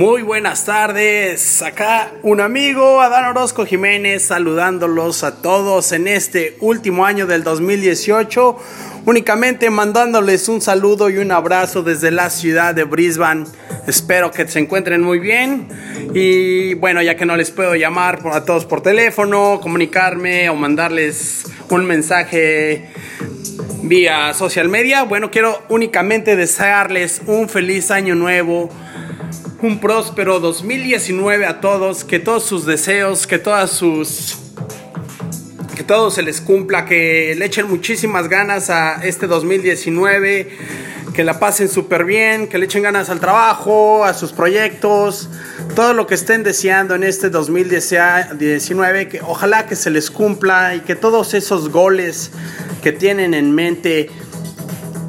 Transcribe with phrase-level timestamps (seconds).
[0.00, 7.04] Muy buenas tardes, acá un amigo Adán Orozco Jiménez saludándolos a todos en este último
[7.04, 8.56] año del 2018,
[9.04, 13.44] únicamente mandándoles un saludo y un abrazo desde la ciudad de Brisbane.
[13.86, 15.68] Espero que se encuentren muy bien
[16.14, 21.44] y bueno, ya que no les puedo llamar a todos por teléfono, comunicarme o mandarles
[21.68, 22.88] un mensaje
[23.82, 28.70] vía social media, bueno, quiero únicamente desearles un feliz año nuevo
[29.62, 34.36] un próspero 2019 a todos, que todos sus deseos, que todas sus
[35.76, 40.48] que todo se les cumpla, que le echen muchísimas ganas a este 2019,
[41.14, 45.30] que la pasen súper bien, que le echen ganas al trabajo, a sus proyectos,
[45.74, 50.80] todo lo que estén deseando en este 2019, que ojalá que se les cumpla y
[50.80, 52.30] que todos esos goles
[52.82, 54.10] que tienen en mente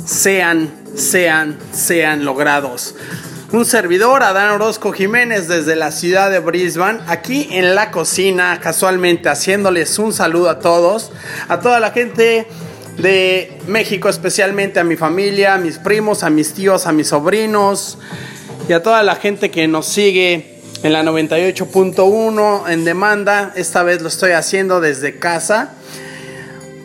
[0.05, 2.95] sean, sean, sean logrados
[3.51, 9.27] un servidor, Adán Orozco Jiménez, desde la ciudad de Brisbane, aquí en la cocina, casualmente
[9.27, 11.11] haciéndoles un saludo a todos,
[11.49, 12.47] a toda la gente
[12.97, 17.97] de México, especialmente a mi familia, a mis primos, a mis tíos, a mis sobrinos
[18.69, 23.51] y a toda la gente que nos sigue en la 98.1 en demanda.
[23.55, 25.73] Esta vez lo estoy haciendo desde casa.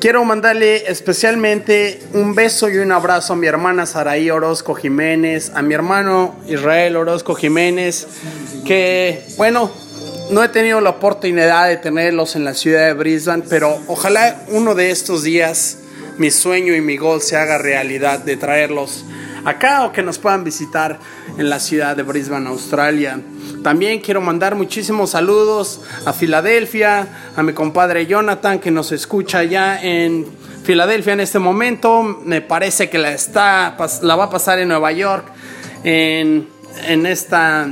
[0.00, 5.62] Quiero mandarle especialmente un beso y un abrazo a mi hermana Saraí Orozco Jiménez, a
[5.62, 8.06] mi hermano Israel Orozco Jiménez,
[8.66, 9.70] que bueno,
[10.30, 14.75] no he tenido la oportunidad de tenerlos en la ciudad de Brisbane, pero ojalá uno
[14.75, 15.78] de estos días
[16.19, 19.05] mi sueño y mi gol se haga realidad de traerlos
[19.47, 20.98] acá o que nos puedan visitar
[21.38, 23.19] en la ciudad de Brisbane, Australia.
[23.67, 29.83] También quiero mandar muchísimos saludos a Filadelfia, a mi compadre Jonathan que nos escucha ya
[29.83, 30.25] en
[30.62, 32.05] Filadelfia en este momento.
[32.25, 35.27] Me parece que la, está, la va a pasar en Nueva York
[35.83, 36.47] en,
[36.87, 37.66] en esta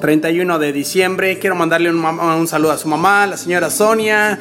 [0.00, 1.38] 31 de diciembre.
[1.38, 4.38] Quiero mandarle un, saludo a su mamá, la señora Sonia,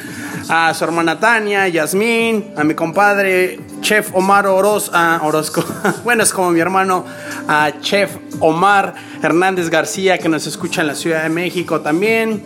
[0.47, 5.64] a su hermana Tania, Yasmín, a mi compadre Chef Omar Orozco.
[6.03, 7.06] bueno, es como mi hermano,
[7.47, 12.41] a Chef Omar Hernández García, que nos escucha en la Ciudad de México también.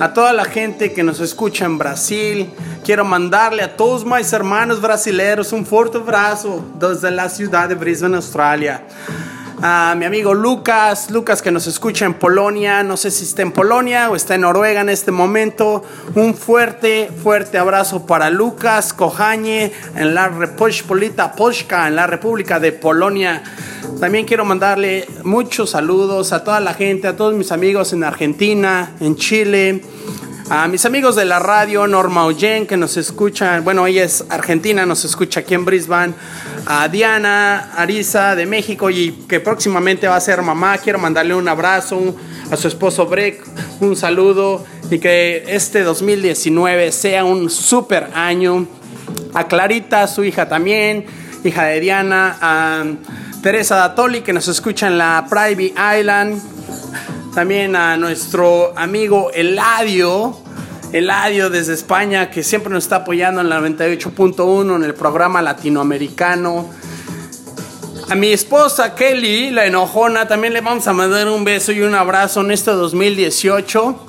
[0.00, 2.50] A toda la gente que nos escucha en Brasil,
[2.84, 8.16] quiero mandarle a todos mis hermanos brasileños un fuerte abrazo desde la ciudad de Brisbane,
[8.16, 8.84] Australia
[9.60, 13.52] a mi amigo Lucas, Lucas que nos escucha en Polonia, no sé si está en
[13.52, 15.82] Polonia o está en Noruega en este momento.
[16.14, 23.42] Un fuerte, fuerte abrazo para Lucas Kojañe en la en la República de Polonia.
[24.00, 28.92] También quiero mandarle muchos saludos a toda la gente, a todos mis amigos en Argentina,
[29.00, 29.82] en Chile,
[30.50, 34.86] a mis amigos de la radio, Norma Oyen, que nos escuchan, bueno, ella es argentina,
[34.86, 36.14] nos escucha aquí en Brisbane,
[36.70, 41.48] a Diana Ariza de México y que próximamente va a ser mamá, quiero mandarle un
[41.48, 42.14] abrazo
[42.50, 43.42] a su esposo Breck,
[43.80, 48.66] un saludo y que este 2019 sea un super año.
[49.32, 51.06] A Clarita, su hija también,
[51.42, 52.84] hija de Diana, a
[53.42, 56.38] Teresa Datoli, que nos escucha en la Private Island,
[57.34, 60.36] también a nuestro amigo Eladio,
[60.92, 66.70] Eladio desde España, que siempre nos está apoyando en la 98.1 en el programa latinoamericano.
[68.08, 71.94] A mi esposa Kelly, la enojona, también le vamos a mandar un beso y un
[71.94, 74.06] abrazo en este 2018.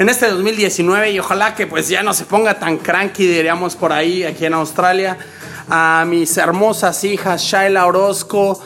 [0.00, 3.92] En este 2019 y ojalá que pues ya no se ponga tan cranky, diríamos por
[3.92, 5.18] ahí, aquí en Australia.
[5.68, 8.60] A mis hermosas hijas, Shaila Orozco,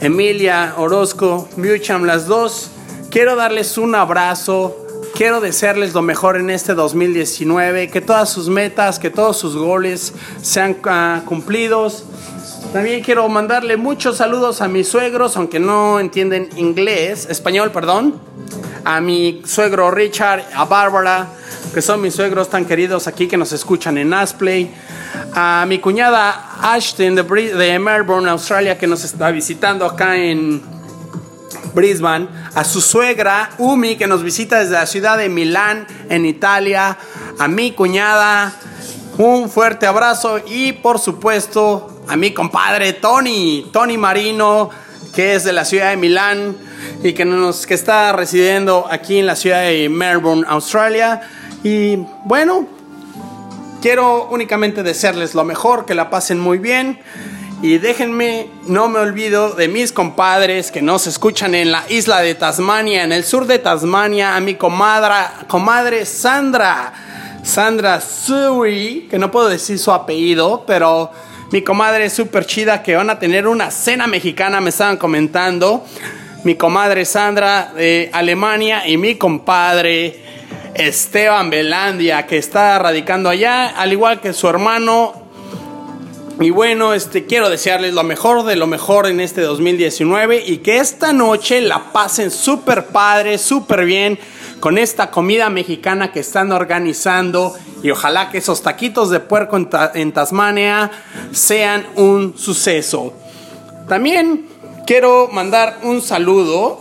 [0.00, 2.70] Emilia Orozco, Mucham, las dos
[3.14, 4.83] Quiero darles un abrazo,
[5.14, 10.12] quiero desearles lo mejor en este 2019, que todas sus metas, que todos sus goles
[10.42, 12.04] sean ah, cumplidos.
[12.72, 18.20] También quiero mandarle muchos saludos a mis suegros, aunque no entienden inglés, español, perdón.
[18.84, 21.28] A mi suegro Richard, a Bárbara,
[21.72, 24.74] que son mis suegros tan queridos aquí que nos escuchan en Asplay.
[25.34, 30.73] A mi cuñada Ashton de Melbourne, Australia, que nos está visitando acá en
[31.74, 36.96] Brisbane, a su suegra Umi que nos visita desde la ciudad de Milán, en Italia,
[37.38, 38.54] a mi cuñada,
[39.18, 44.70] un fuerte abrazo y por supuesto a mi compadre Tony, Tony Marino,
[45.14, 46.56] que es de la ciudad de Milán
[47.02, 51.20] y que, nos, que está residiendo aquí en la ciudad de Melbourne, Australia.
[51.62, 52.66] Y bueno,
[53.80, 57.00] quiero únicamente desearles lo mejor, que la pasen muy bien.
[57.64, 62.34] Y déjenme, no me olvido de mis compadres que nos escuchan en la isla de
[62.34, 65.14] Tasmania, en el sur de Tasmania, a mi comadre,
[65.48, 66.92] comadre Sandra,
[67.42, 71.10] Sandra Sui, que no puedo decir su apellido, pero
[71.52, 75.86] mi comadre es súper chida que van a tener una cena mexicana, me estaban comentando.
[76.44, 80.22] mi comadre Sandra de Alemania y mi compadre
[80.74, 85.23] Esteban Belandia que está radicando allá, al igual que su hermano.
[86.40, 90.78] Y bueno, este quiero desearles lo mejor de lo mejor en este 2019 y que
[90.78, 94.18] esta noche la pasen súper padre, súper bien
[94.58, 97.54] con esta comida mexicana que están organizando
[97.84, 100.90] y ojalá que esos taquitos de puerco en, en Tasmania
[101.30, 103.12] sean un suceso.
[103.88, 104.46] También
[104.86, 106.80] quiero mandar un saludo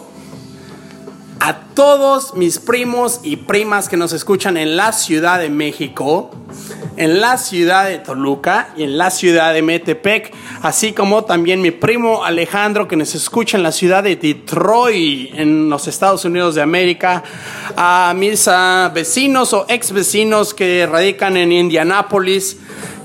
[1.39, 6.31] a todos mis primos y primas que nos escuchan en la Ciudad de México,
[6.97, 11.71] en la ciudad de Toluca y en la ciudad de Metepec, así como también mi
[11.71, 16.61] primo Alejandro que nos escucha en la ciudad de Detroit, en los Estados Unidos de
[16.61, 17.23] América,
[17.75, 22.57] a mis ah, vecinos o ex vecinos que radican en Indianápolis,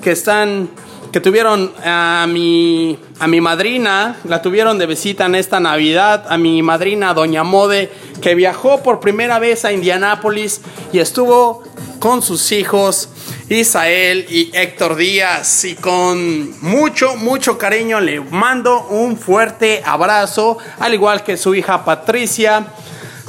[0.02, 0.68] que están
[1.12, 6.36] que tuvieron a mi, a mi madrina, la tuvieron de visita en esta Navidad, a
[6.36, 10.60] mi madrina Doña Mode, que viajó por primera vez a Indianápolis
[10.92, 11.62] y estuvo
[11.98, 13.08] con sus hijos
[13.48, 20.94] Isael y Héctor Díaz y con mucho, mucho cariño le mando un fuerte abrazo, al
[20.94, 22.66] igual que su hija Patricia.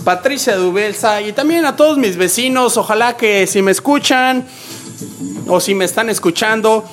[0.04, 4.48] Patricia Dubelsa y también a todos mis vecinos, ojalá que si me escuchan
[5.48, 6.86] o si me están escuchando,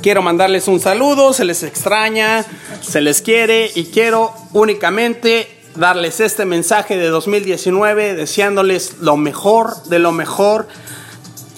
[0.00, 2.44] Quiero mandarles un saludo, se les extraña,
[2.80, 9.98] se les quiere y quiero únicamente darles este mensaje de 2019 deseándoles lo mejor de
[9.98, 10.68] lo mejor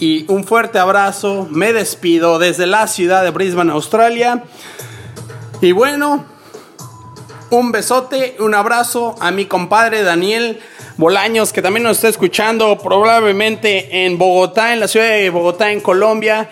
[0.01, 1.47] y un fuerte abrazo.
[1.51, 4.43] Me despido desde la ciudad de Brisbane, Australia.
[5.61, 6.25] Y bueno,
[7.51, 10.59] un besote, un abrazo a mi compadre Daniel
[10.97, 15.81] Bolaños, que también nos está escuchando probablemente en Bogotá, en la ciudad de Bogotá, en
[15.81, 16.51] Colombia.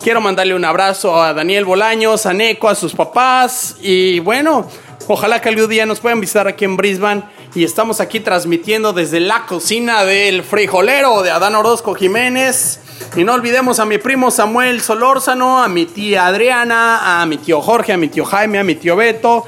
[0.00, 4.68] Quiero mandarle un abrazo a Daniel Bolaños, a Neco, a sus papás y bueno,
[5.08, 7.22] ojalá que algún día nos puedan visitar aquí en Brisbane
[7.54, 12.80] y estamos aquí transmitiendo desde la cocina del frijolero de Adán Orozco Jiménez.
[13.16, 17.60] Y no olvidemos a mi primo Samuel Solórzano, a mi tía Adriana, a mi tío
[17.60, 19.44] Jorge, a mi tío Jaime, a mi tío Beto.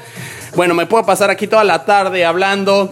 [0.55, 2.89] Bueno, me puedo pasar aquí toda la tarde hablando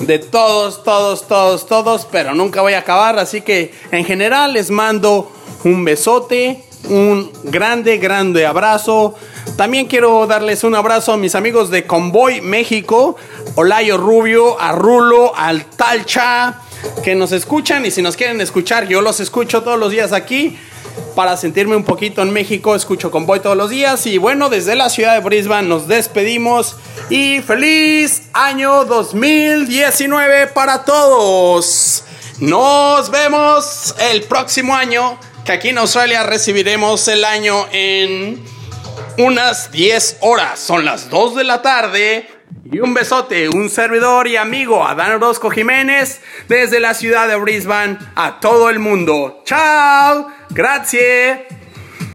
[0.00, 3.18] de todos, todos, todos, todos, pero nunca voy a acabar.
[3.18, 5.32] Así que en general les mando
[5.64, 9.14] un besote, un grande, grande abrazo.
[9.56, 13.16] También quiero darles un abrazo a mis amigos de Convoy México,
[13.58, 16.60] Olayo Rubio, a Rulo, al Talcha,
[17.02, 20.56] que nos escuchan y si nos quieren escuchar, yo los escucho todos los días aquí.
[21.16, 24.06] Para sentirme un poquito en México, escucho Convoy todos los días.
[24.06, 26.76] Y bueno, desde la ciudad de Brisbane nos despedimos.
[27.10, 32.04] Y feliz año 2019 para todos.
[32.38, 38.40] Nos vemos el próximo año que aquí en Australia recibiremos el año en
[39.18, 40.60] unas 10 horas.
[40.60, 42.37] Son las 2 de la tarde.
[42.70, 47.98] Y un besote, un servidor y amigo, Adán Orozco Jiménez, desde la ciudad de Brisbane
[48.14, 49.42] a todo el mundo.
[49.44, 50.28] ¡Chao!
[50.50, 51.40] ¡Gracias!